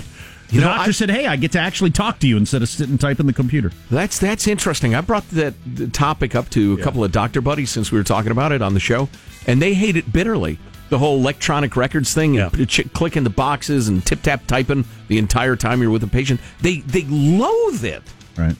[0.49, 2.61] The You know, doctor I- said, "Hey, I get to actually talk to you instead
[2.61, 4.93] of sit and type in the computer." That's that's interesting.
[4.93, 8.03] I brought that the topic up to a couple of doctor buddies since we were
[8.03, 9.09] talking about it on the show,
[9.47, 10.59] and they hate it bitterly.
[10.89, 12.49] The whole electronic records thing, Yeah.
[12.53, 16.07] and ch- clicking the boxes and tip tap typing the entire time you're with a
[16.07, 16.39] patient.
[16.61, 18.03] They they loathe it.
[18.37, 18.55] Right.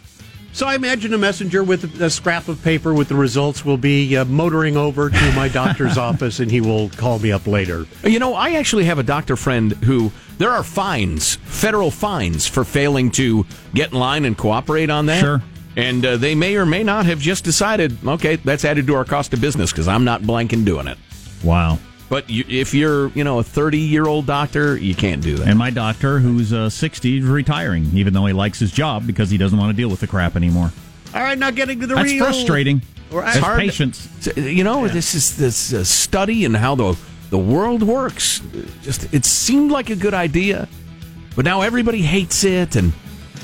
[0.56, 4.15] So I imagine a messenger with a scrap of paper with the results will be
[4.15, 7.86] uh, motoring over to my doctor's office, and he will call me up later.
[8.06, 12.63] You know, I actually have a doctor friend who there are fines, federal fines for
[12.63, 15.20] failing to get in line and cooperate on that.
[15.20, 15.44] Sure.
[15.76, 19.04] And uh, they may or may not have just decided, okay, that's added to our
[19.04, 20.98] cost of business because I'm not blanking doing it.
[21.44, 21.80] Wow.
[22.08, 25.48] But you, if you're, you know, a 30 year old doctor, you can't do that.
[25.48, 29.30] And my doctor, who's uh, 60, is retiring, even though he likes his job because
[29.32, 30.72] he doesn't want to deal with the crap anymore.
[31.15, 32.24] All right, now getting to the That's real.
[32.24, 32.82] frustrating.
[33.12, 33.36] Right.
[33.36, 34.08] As hard- patients.
[34.38, 36.98] You know, this is this uh, study and how the
[37.32, 38.41] the world works.
[38.84, 40.68] Just it seemed like a good idea,
[41.36, 42.94] but now everybody hates it, and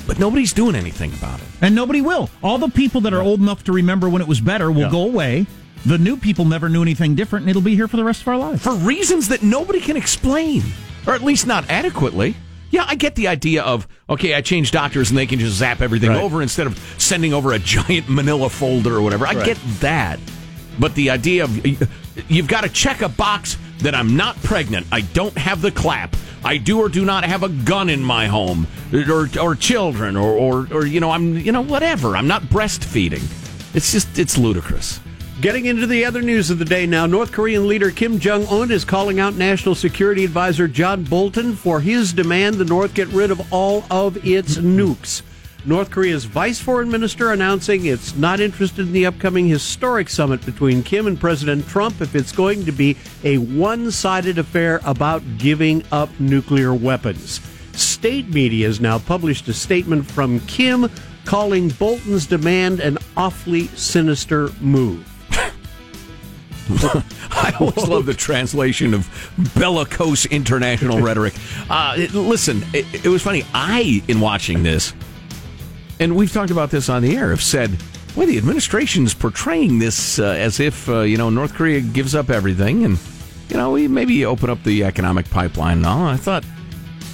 [0.07, 1.45] but nobody's doing anything about it.
[1.61, 2.29] And nobody will.
[2.43, 4.91] All the people that are old enough to remember when it was better will Yeah.
[4.91, 5.45] go away.
[5.85, 8.27] The new people never knew anything different, and it'll be here for the rest of
[8.27, 8.61] our lives.
[8.63, 10.61] for reasons that nobody can explain,
[11.07, 12.35] or at least not adequately.
[12.69, 15.81] Yeah, I get the idea of okay, I change doctors and they can just zap
[15.81, 16.21] everything Right.
[16.21, 19.27] over instead of sending over a giant Manila folder or whatever.
[19.27, 19.45] I Right.
[19.45, 20.19] get that,
[20.79, 21.65] but the idea of
[22.29, 26.15] you've got to check a box that I'm not pregnant, I don't have the clap,
[26.45, 30.31] I do or do not have a gun in my home, or or children, or
[30.31, 32.15] or, or you know I'm you know whatever.
[32.15, 33.23] I'm not breastfeeding.
[33.75, 34.99] It's just it's ludicrous.
[35.41, 38.69] Getting into the other news of the day now, North Korean leader Kim Jong un
[38.69, 43.31] is calling out National Security Advisor John Bolton for his demand the North get rid
[43.31, 45.23] of all of its nukes.
[45.65, 50.83] North Korea's vice foreign minister announcing it's not interested in the upcoming historic summit between
[50.83, 55.83] Kim and President Trump if it's going to be a one sided affair about giving
[55.91, 57.41] up nuclear weapons.
[57.73, 60.87] State media has now published a statement from Kim
[61.25, 65.10] calling Bolton's demand an awfully sinister move.
[67.31, 69.07] I always love the translation of
[69.55, 71.33] bellicose international rhetoric.
[71.69, 73.43] Uh, it- listen, it, it was funny.
[73.53, 74.93] I, in watching this,
[75.99, 77.77] and we've talked about this on the air, have said,
[78.15, 82.29] well, the administration's portraying this uh, as if, uh, you know, North Korea gives up
[82.29, 82.97] everything and,
[83.49, 86.03] you know, we maybe open up the economic pipeline and all.
[86.05, 86.43] I thought,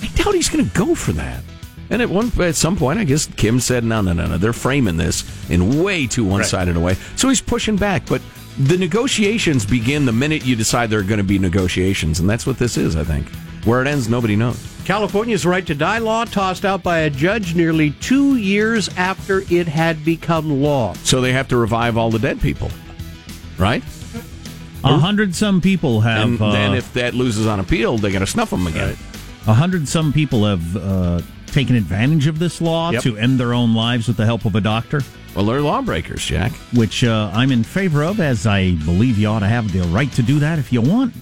[0.02, 1.44] I doubt he's going to go for that.
[1.90, 4.38] And at one at some point, I guess Kim said, "No, no, no, no.
[4.38, 8.06] They're framing this in way too one-sided a way." So he's pushing back.
[8.08, 8.22] But
[8.60, 12.46] the negotiations begin the minute you decide there are going to be negotiations, and that's
[12.48, 12.96] what this is.
[12.96, 13.30] I think
[13.66, 14.64] where it ends, nobody knows.
[14.86, 19.68] California's right to die law tossed out by a judge nearly two years after it
[19.68, 20.94] had become law.
[21.04, 22.72] So they have to revive all the dead people,
[23.58, 23.84] right?
[24.84, 26.24] A hundred some people have.
[26.28, 28.96] And uh, then if that loses on appeal, they got to snuff them again.
[29.48, 33.04] A hundred some people have uh, taken advantage of this law Yep.
[33.04, 35.02] to end their own lives with the help of a doctor.
[35.38, 36.52] Well, they're lawbreakers, Jack.
[36.74, 40.12] Which uh, I'm in favor of, as I believe you ought to have the right
[40.14, 41.14] to do that if you want.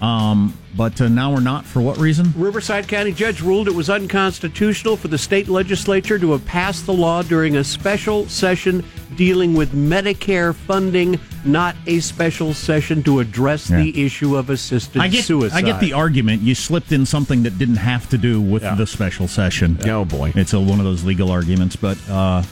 [0.00, 1.64] Um, but uh, now we're not.
[1.64, 2.34] For what reason?
[2.36, 6.92] Riverside County judge ruled it was unconstitutional for the state legislature to have passed the
[6.92, 13.68] law during a special session dealing with Medicare funding, not a special session to address
[13.68, 15.56] the issue of assisted I get, suicide.
[15.56, 16.42] I get the argument.
[16.42, 18.74] You slipped in something that didn't have to do with Yeah.
[18.74, 19.78] the special session.
[19.84, 21.76] Oh boy, it's a, one of those legal arguments.
[21.76, 22.42] But uh,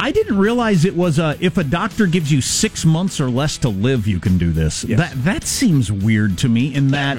[0.00, 3.58] I didn't realize it was uh, if a doctor gives you six months or less
[3.58, 4.82] to live, you can do this.
[4.82, 6.74] That that seems weird to me.
[6.74, 7.18] In that,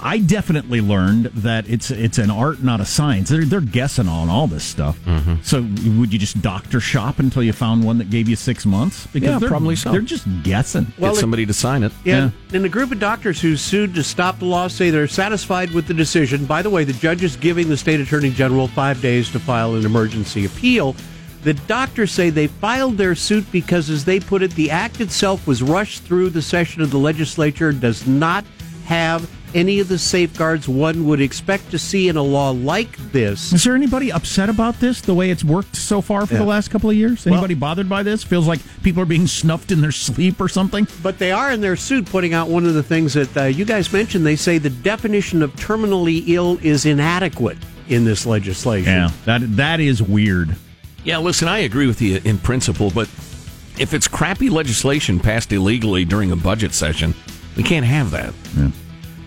[0.00, 3.30] I definitely learned that it's it's an art, not a science.
[3.30, 4.96] They're, they're guessing on all this stuff.
[5.04, 5.42] Mm-hmm.
[5.42, 5.62] So
[5.98, 9.08] would you just doctor shop until you found one that gave you six months?
[9.12, 9.90] Yeah, they're, probably so.
[9.90, 10.92] They're just guessing.
[11.00, 11.90] Get somebody to sign it.
[12.04, 12.30] Yeah.
[12.52, 15.88] And the group of doctors who sued to stop the law say they're satisfied with
[15.88, 16.44] the decision.
[16.44, 19.74] By the way, the judge is giving the state attorney general five days to file
[19.74, 20.94] an emergency appeal.
[21.44, 25.46] The doctors say they filed their suit because, as they put it, the act itself
[25.46, 28.44] was rushed through the session of the legislature, and does not
[28.86, 33.52] have any of the safeguards one would expect to see in a law like this.
[33.52, 36.68] Is there anybody upset about this, the way it's worked so far for the last
[36.72, 37.24] couple of years?
[37.24, 38.24] Well- Anybody bothered by this?
[38.24, 40.88] Feels like people are being snuffed in their sleep or something?
[41.04, 43.64] But they are in their suit putting out one of the things that uh, you
[43.64, 44.26] guys mentioned.
[44.26, 48.92] They say the definition of terminally ill is inadequate in this legislation.
[48.92, 50.56] Yeah, that that is weird.
[51.04, 53.08] Yeah, listen, I agree with you in principle, but
[53.78, 57.14] if it's crappy legislation passed illegally during a budget session,
[57.56, 58.32] we can't have that.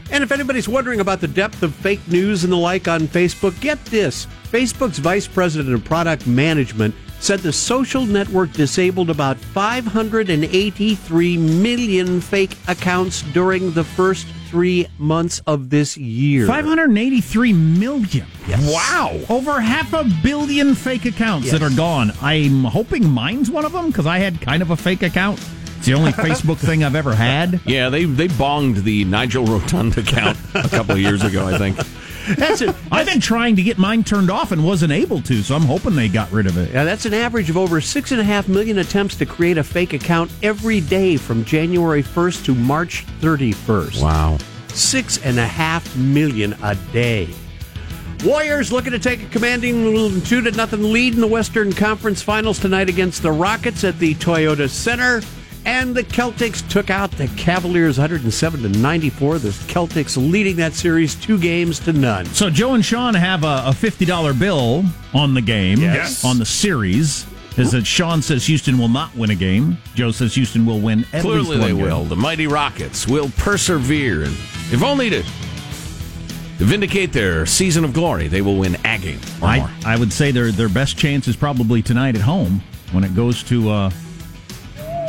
[0.10, 3.60] And if anybody's wondering about the depth of fake news and the like on Facebook,
[3.60, 4.26] get this.
[4.52, 12.56] Facebook's vice president of product management said the social network disabled about 583 million fake
[12.68, 16.48] accounts during the first three months of this year.
[16.48, 18.26] 583 million.
[18.50, 19.20] Wow.
[19.30, 22.12] Over half a billion fake accounts that are gone.
[22.22, 25.40] I'm hoping mine's one of them because I had kind of a fake account.
[25.78, 27.60] It's the only Facebook thing I've ever had.
[27.66, 31.78] Yeah, they they bonged the Nigel Rotund account a couple of years ago, I think.
[32.36, 32.76] That's it.
[32.92, 35.96] I've been trying to get mine turned off and wasn't able to, so I'm hoping
[35.96, 36.72] they got rid of it.
[36.72, 39.63] Yeah, that's an average of over six and a half million attempts to create a
[39.63, 44.02] fake account every day from January 1st to March 31st.
[44.02, 44.38] Wow.
[44.70, 47.30] Six and a half million a day.
[48.24, 52.60] Warriors looking to take a commanding two to nothing lead in the Western Conference Finals
[52.60, 55.22] tonight against the Rockets at the Toyota Center.
[55.68, 59.40] And the Celtics took out the Cavaliers 107 to 94.
[59.40, 62.26] The Celtics leading that series two games to none.
[62.28, 66.24] So Joe and Sean have a, a fifty dollar bill on the game, Yes.
[66.24, 67.26] on the series.
[67.58, 69.78] Is that Sean says Houston will not win a game.
[69.96, 71.82] Joe says Houston will win at least Clearly, one they game.
[71.82, 72.04] will.
[72.06, 74.34] The mighty Rockets will persevere, and
[74.72, 75.28] if only to, to
[76.66, 79.70] vindicate their season of glory, they will win a game or more.
[79.84, 83.16] I, I would say their their best chance is probably tonight at home when it
[83.16, 83.90] goes to uh,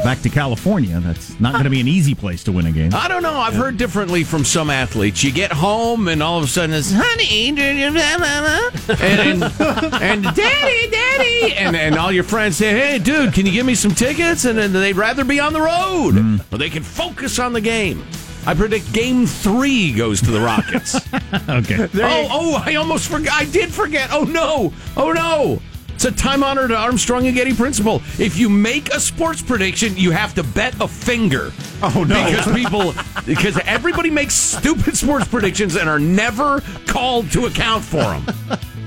[0.02, 1.00] back to California.
[1.00, 2.92] That's not going to be an easy place to win a game.
[2.94, 3.34] I don't know.
[3.34, 5.22] I've heard differently from some athletes.
[5.22, 11.52] You get home and all of a sudden it's honey, and, and, and daddy, daddy,
[11.54, 14.44] and, and all your friends say, hey, dude, can you give me some tickets?
[14.44, 16.52] And then they'd rather be on the road mm.
[16.52, 18.04] or they can focus on the game.
[18.46, 20.94] I predict game three goes to the Rockets.
[21.48, 21.88] okay.
[22.02, 23.34] oh, oh, I almost forgot.
[23.34, 24.08] I did forget.
[24.10, 24.72] Oh, no.
[24.96, 25.60] Oh, no.
[25.98, 27.96] It's a time honored Armstrong and Getty principle.
[28.20, 31.50] If you make a sports prediction, you have to bet a finger.
[31.82, 32.24] Oh, no.
[32.24, 32.94] Because people,
[33.26, 38.24] because everybody makes stupid sports predictions and are never called to account for them.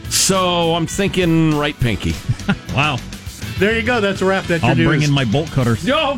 [0.10, 2.14] So I'm thinking right pinky.
[2.74, 2.98] Wow.
[3.60, 4.00] There you go.
[4.00, 4.46] That's a wrap.
[4.46, 4.88] That's your I'll news.
[4.88, 5.86] bring in my bolt cutters.
[5.90, 6.18] Oh,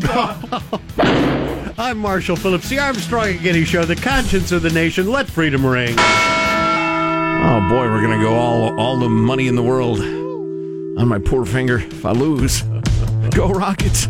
[1.79, 5.09] I'm Marshall Phillips, the Armstrong and Getty Show, the conscience of the nation.
[5.09, 5.95] Let freedom ring.
[5.97, 10.22] Oh, boy, we're going to go all, all the money in the world
[10.97, 12.61] on my poor finger if I lose.
[13.31, 14.07] Go Rockets.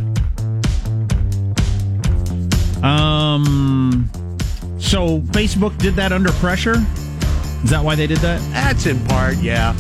[2.84, 4.10] Um.
[4.80, 6.76] So Facebook did that under pressure.
[7.63, 8.41] Is that why they did that?
[8.52, 9.74] That's in part, yeah.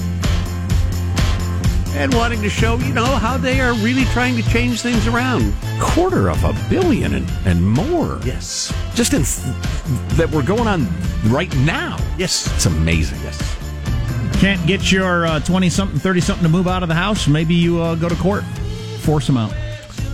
[1.95, 5.53] And wanting to show, you know, how they are really trying to change things around.
[5.79, 8.19] Quarter of a billion and, and more.
[8.23, 8.73] Yes.
[8.95, 9.21] Just in
[10.15, 10.87] that we're going on
[11.29, 11.97] right now.
[12.17, 12.47] Yes.
[12.55, 13.19] It's amazing.
[13.21, 13.62] Yes.
[14.43, 17.29] Can't get your twenty something, thirty something to move out of the house.
[17.29, 18.43] Maybe you uh, go to court,
[18.99, 19.51] force them out.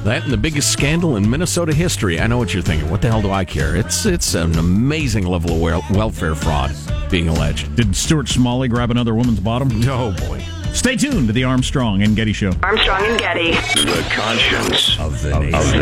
[0.04, 2.20] That and the biggest scandal in Minnesota history.
[2.20, 2.92] I know what you're thinking.
[2.92, 3.76] What the hell do I care?
[3.76, 6.76] It's it's an amazing level of wel- welfare fraud
[7.10, 7.76] being alleged.
[7.76, 9.72] Did Stuart Smalley grab another woman's bottom?
[9.90, 10.46] Oh boy.
[10.74, 12.54] Stay tuned to the Armstrong and Getty Show.
[12.62, 13.54] Armstrong and Getty.
[13.54, 15.40] The conscience of the,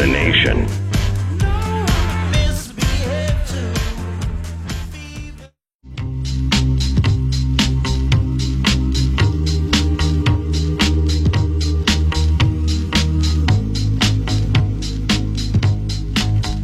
[0.08, 0.87] nation.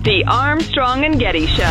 [0.03, 1.63] The Armstrong and Getty Show.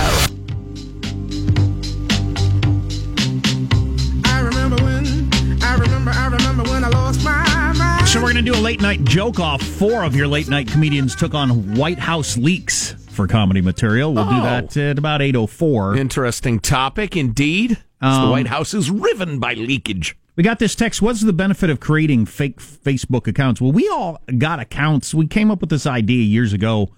[4.24, 5.28] I remember when,
[5.62, 8.08] I remember, I remember when I lost my mind.
[8.08, 9.62] So we're going to do a late night joke off.
[9.62, 14.14] Four of your late night comedians took on White House leaks for comedy material.
[14.14, 14.42] We'll do Oh.
[14.42, 15.98] that at about 8.04.
[15.98, 17.72] Interesting topic indeed.
[18.00, 20.16] As the Um, White House is riven by leakage.
[20.36, 21.02] We got this text.
[21.02, 23.60] What's the benefit of creating fake Facebook accounts?
[23.60, 25.12] Well, we all got accounts.
[25.14, 26.88] We came up with this idea years ago.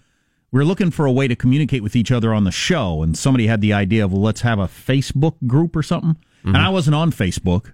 [0.54, 3.18] We were looking for a way to communicate with each other on the show, and
[3.18, 6.14] somebody had the idea of, well, let's have a Facebook group or something.
[6.44, 7.72] And I wasn't on Facebook,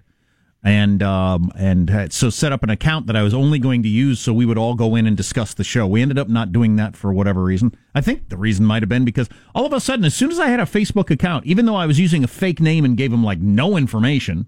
[0.63, 3.87] and um, and had, so set up an account that I was only going to
[3.87, 5.85] use so we would all go in and discuss the show.
[5.85, 7.75] We ended up not doing that for whatever reason.
[7.93, 10.39] I think the reason might have been because all of a sudden, as soon as
[10.39, 13.11] I had a Facebook account, even though I was using a fake name and gave
[13.11, 14.47] them like no information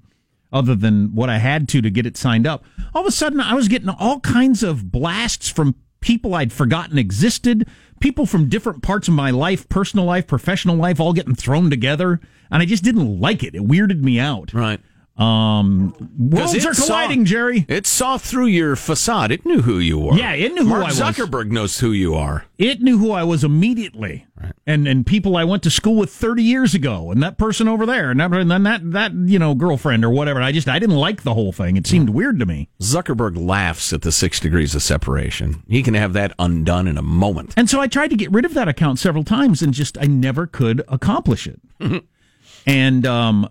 [0.51, 2.63] other than what I had to to get it signed up.
[2.95, 6.97] All of a sudden, I was getting all kinds of blasts from people I'd forgotten
[6.97, 7.65] existed,
[8.01, 12.19] people from different parts of my life, personal life, professional life, all getting thrown together,
[12.51, 13.55] and I just didn't like it.
[13.55, 14.53] It weirded me out.
[14.53, 14.81] Right.
[15.15, 17.65] Um, worlds are saw- colliding, Jerry.
[17.67, 19.31] It saw through your facade.
[19.31, 20.15] It knew who you were.
[20.17, 20.99] Yeah, it knew who Mark I was.
[20.99, 22.45] Zuckerberg knows who you are.
[22.57, 24.53] It knew who I was immediately, Right.
[24.65, 27.85] and and people I went to school with thirty years ago, and that person over
[27.85, 30.41] there, and, that, and then that that you know girlfriend or whatever.
[30.41, 31.77] I just I didn't like the whole thing.
[31.77, 32.69] It seemed weird to me.
[32.81, 35.61] Zuckerberg laughs at the six degrees of separation.
[35.67, 37.53] He can have that undone in a moment.
[37.55, 40.05] And so I tried to get rid of that account several times and just I
[40.05, 41.61] never could accomplish it.
[42.65, 43.47] and um,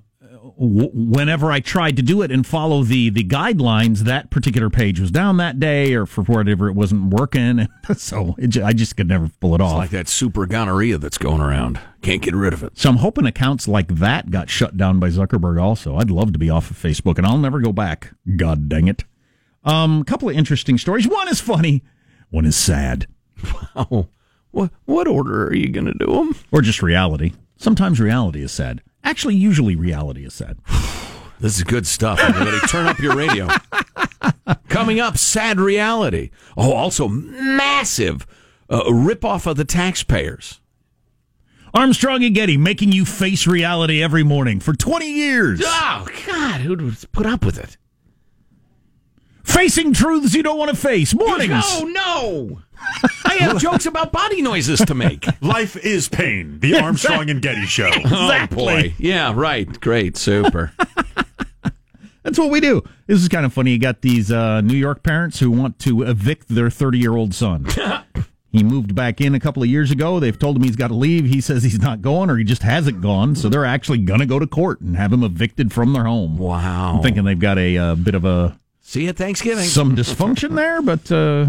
[0.59, 4.98] w- whenever I tried to do it and follow the the guidelines, that particular page
[5.00, 7.61] was down that day or for whatever it wasn't working.
[7.61, 9.78] And so I just could never pull it It's off.
[9.78, 11.78] like that super gonorrhea that's going around.
[12.02, 12.72] Can't get rid of it.
[12.76, 15.96] so I'm hoping accounts like that got shut down by Zuckerberg also.
[15.96, 18.12] I'd love to be off of Facebook and I'll never go back.
[18.37, 19.05] God dang it.
[19.64, 21.07] Um, a couple of interesting stories.
[21.07, 21.83] One is funny,
[22.31, 23.07] one is sad.
[23.74, 24.09] Wow.
[24.50, 26.35] what what order are you going to do them?
[26.52, 27.33] Or just reality.
[27.57, 28.83] Sometimes reality is sad.
[29.04, 30.58] Actually, usually reality is sad.
[31.40, 32.20] This is good stuff.
[32.20, 33.48] Everybody, turn up your radio.
[34.68, 36.30] Coming up, sad reality.
[36.56, 38.28] Oh, also massive
[38.70, 40.60] uh, ripoff of the taxpayers.
[41.74, 45.60] Armstrong and Getty making you face reality every morning for 20 years.
[45.64, 47.76] Oh God, who'd put up with it?
[49.42, 51.12] Facing truths you don't want to face.
[51.12, 51.50] Mornings.
[51.50, 52.62] No, no.
[53.24, 55.26] I have jokes about body noises to make.
[55.40, 56.60] Life is pain.
[56.60, 57.90] The Armstrong and Getty Show.
[57.94, 58.94] Oh boy.
[58.98, 59.80] Yeah, right.
[59.80, 60.16] Great.
[60.16, 60.72] Super.
[62.22, 62.82] That's what we do.
[63.06, 63.72] This is kind of funny.
[63.72, 67.34] You got these uh, New York parents who want to evict their 30 year old
[67.34, 67.66] son.
[68.52, 70.20] he moved back in a couple of years ago.
[70.20, 71.24] They've told him he's got to leave.
[71.26, 73.34] He says he's not going or he just hasn't gone.
[73.34, 76.38] So they're actually going to go to court and have him evicted from their home.
[76.38, 76.96] Wow.
[76.96, 79.64] I'm thinking they've got a uh, bit of a See you at Thanksgiving.
[79.64, 81.46] some dysfunction there, but uh,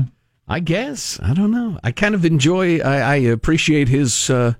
[0.47, 1.79] I guess I don't know.
[1.83, 2.79] I kind of enjoy.
[2.79, 4.53] I, I appreciate his uh,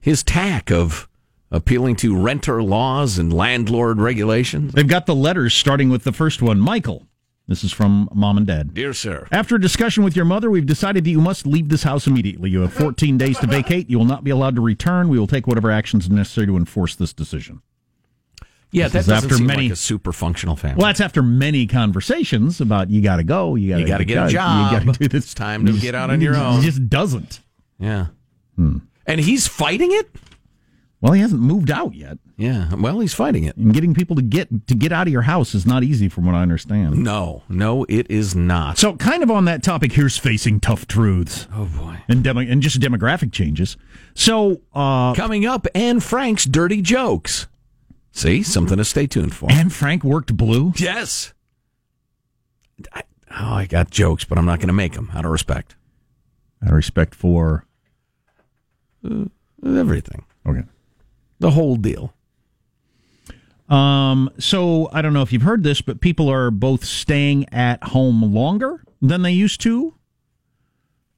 [0.00, 1.08] his tack of
[1.50, 4.72] appealing to renter laws and landlord regulations.
[4.72, 6.60] they've got the letters starting with the first one.
[6.60, 7.06] Michael,
[7.48, 8.72] this is from mom and dad.
[8.72, 11.82] Dear sir, After a discussion with your mother, we've decided that you must leave this
[11.82, 12.50] house immediately.
[12.50, 13.90] You have 14 days to vacate.
[13.90, 15.08] You will not be allowed to return.
[15.08, 17.60] We will take whatever actions necessary to enforce this decision.
[18.72, 20.76] Yeah, This that after seem many- like a super functional family.
[20.78, 24.28] Well, that's after many conversations about you got to go, you got gotta get a
[24.28, 25.24] job, You got to do this.
[25.24, 26.62] It's time to He get out on your he own.
[26.62, 27.40] just doesn't.
[27.78, 28.06] yeah,
[28.56, 30.10] and he's fighting it.
[31.00, 33.56] Well, he hasn't moved out yet, Yeah, well, he's fighting it.
[33.56, 36.26] and getting people to get to get out of your house is not easy, from
[36.26, 36.98] what I understand.
[37.02, 38.76] No, no, it is not.
[38.76, 41.96] So, kind of on that topic, here's facing tough truths oh boy.
[42.06, 43.78] and demo- and just demographic changes.
[44.14, 47.46] So, uh, Coming up, Anne Frank's dirty jokes.
[48.12, 49.50] See, something to stay tuned for.
[49.50, 50.72] And Frank worked blue.
[50.76, 51.32] Yes.
[52.92, 55.76] I, oh, I got jokes, but I'm not going to make them out of respect.
[56.62, 57.64] Out of respect for
[59.64, 60.24] Everything.
[60.46, 60.64] okay.
[61.38, 62.12] The whole deal.
[63.68, 67.82] Um, so I don't know if you've heard this, but people are both staying at
[67.84, 69.94] home longer than they used to,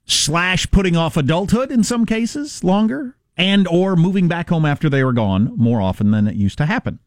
[0.05, 5.03] slash putting off adulthood in some cases longer, and or moving back home after they
[5.03, 6.99] were gone more often than it used to happen.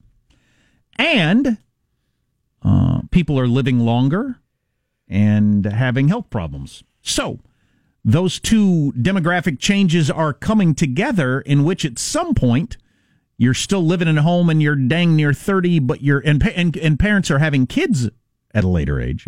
[0.98, 1.58] And
[2.64, 4.40] uh, people are living longer
[5.08, 6.84] and having health problems.
[7.02, 7.40] So
[8.04, 12.78] those two demographic changes are coming together in which at some point
[13.38, 16.78] you're still living in a home and you're dang near 30 but you're and and,
[16.78, 18.08] and parents are having kids
[18.54, 19.26] at a later age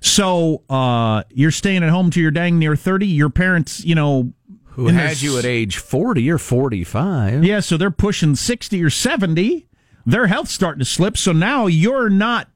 [0.00, 4.32] so uh you're staying at home till you're dang near 30 your parents you know
[4.72, 7.44] Who in had you at age 40 or 45?
[7.44, 9.66] yeah so they're pushing 60 or 70
[10.06, 12.48] their health's starting to slip so now you're not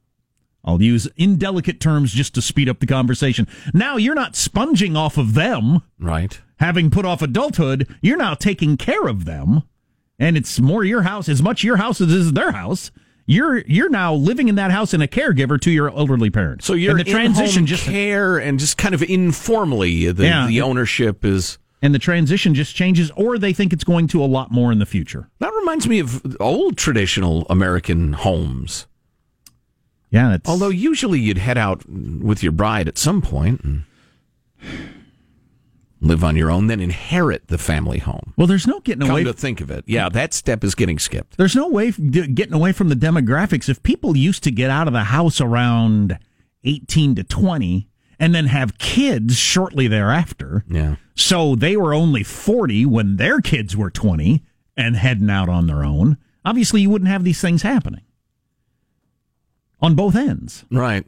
[0.64, 3.47] I'll use indelicate terms just to speed up the conversation.
[3.73, 5.83] Now you're not sponging off of them.
[6.01, 6.41] Right.
[6.59, 9.62] having put off adulthood, you're now taking care of them,
[10.19, 12.91] and it's more your house, as much your house as is their house.
[13.27, 16.67] You're you're now living in that house and a caregiver to your elderly parents.
[16.67, 20.47] So you're and the transition just care and just kind of informally the, Yeah.
[20.49, 21.59] the ownership is.
[21.83, 24.79] And the transition just changes, or they think it's going to a lot more in
[24.79, 25.29] the future.
[25.41, 28.87] That reminds me of old traditional American homes.
[30.11, 33.83] Yeah, it's, Although usually you'd head out with your bride at some point and
[36.01, 38.33] live on your own, then inherit the family home.
[38.37, 39.24] well, there's no getting Come away.
[39.24, 41.37] to think of it, yeah, that step is getting skipped.
[41.37, 43.68] There's no way getting away from the demographics.
[43.68, 46.18] If people used to get out of the house around
[46.64, 47.89] 18 to 20
[48.19, 50.97] and then have kids shortly thereafter, Yeah.
[51.14, 54.43] so they were only 40 when their kids were 20
[54.77, 58.03] and heading out on their own, obviously you wouldn't have these things happening
[59.81, 60.64] on both ends.
[60.71, 61.07] Right.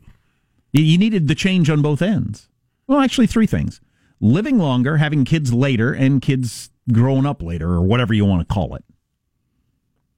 [0.73, 2.49] You- needed the change on both ends.
[2.87, 3.81] Well, actually, three things
[4.21, 8.53] living longer, having kids later, and kids growing up later, or whatever you want to
[8.53, 8.85] call it.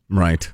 [0.09, 0.53] Right.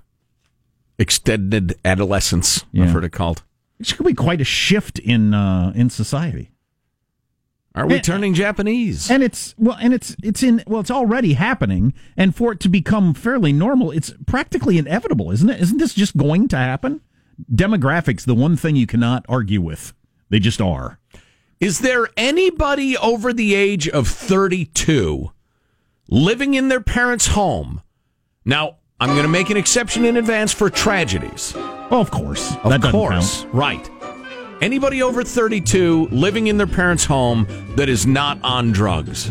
[0.98, 2.84] Extended adolescence, Yeah.
[2.84, 3.42] I've heard it called.
[3.78, 6.50] It's going to be quite a shift in uh, in society.
[7.74, 9.10] Are we And- turning Japanese?
[9.10, 12.68] And it's well, and it's it's in well, it's already happening, and for it to
[12.70, 15.60] become fairly normal, it's practically inevitable, isn't it?
[15.60, 17.02] Isn't this just going to happen?
[17.54, 19.92] Demographics, the one thing you cannot argue with,
[20.30, 20.98] they just are.
[21.60, 25.32] Is there anybody over the age of 32
[26.08, 27.82] living in their parents' home?
[28.44, 31.52] Now, I'm going to make an exception in advance for tragedies.
[31.56, 33.44] Oh, of course, Of that course.
[33.52, 33.90] Right.
[34.62, 39.30] Anybody over 32 living in their parents' home that is not on drugs.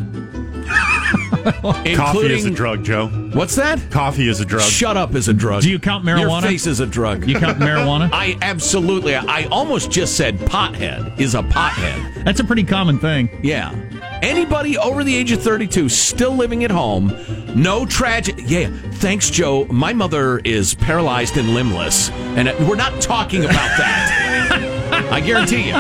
[1.95, 3.07] Coffee is a drug, Joe.
[3.07, 3.79] What's that?
[3.91, 4.63] Coffee is a drug.
[4.63, 5.63] Shut up is a drug.
[5.63, 6.41] Do you count marijuana?
[6.41, 7.27] Your face is a drug.
[7.27, 8.09] You count marijuana?
[8.13, 9.15] I absolutely.
[9.15, 12.23] I almost just said pothead is a pothead.
[12.23, 13.29] That's a pretty common thing.
[13.43, 13.73] Yeah.
[14.21, 17.15] Anybody over the age of 32 still living at home,
[17.55, 18.35] no tragic.
[18.39, 19.65] Yeah, thanks, Joe.
[19.65, 25.09] My mother is paralyzed and limbless, and we're not talking about that.
[25.11, 25.73] I guarantee you.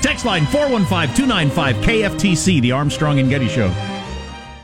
[0.00, 3.68] Text line 415 295 KFTC, the Armstrong and Getty Show.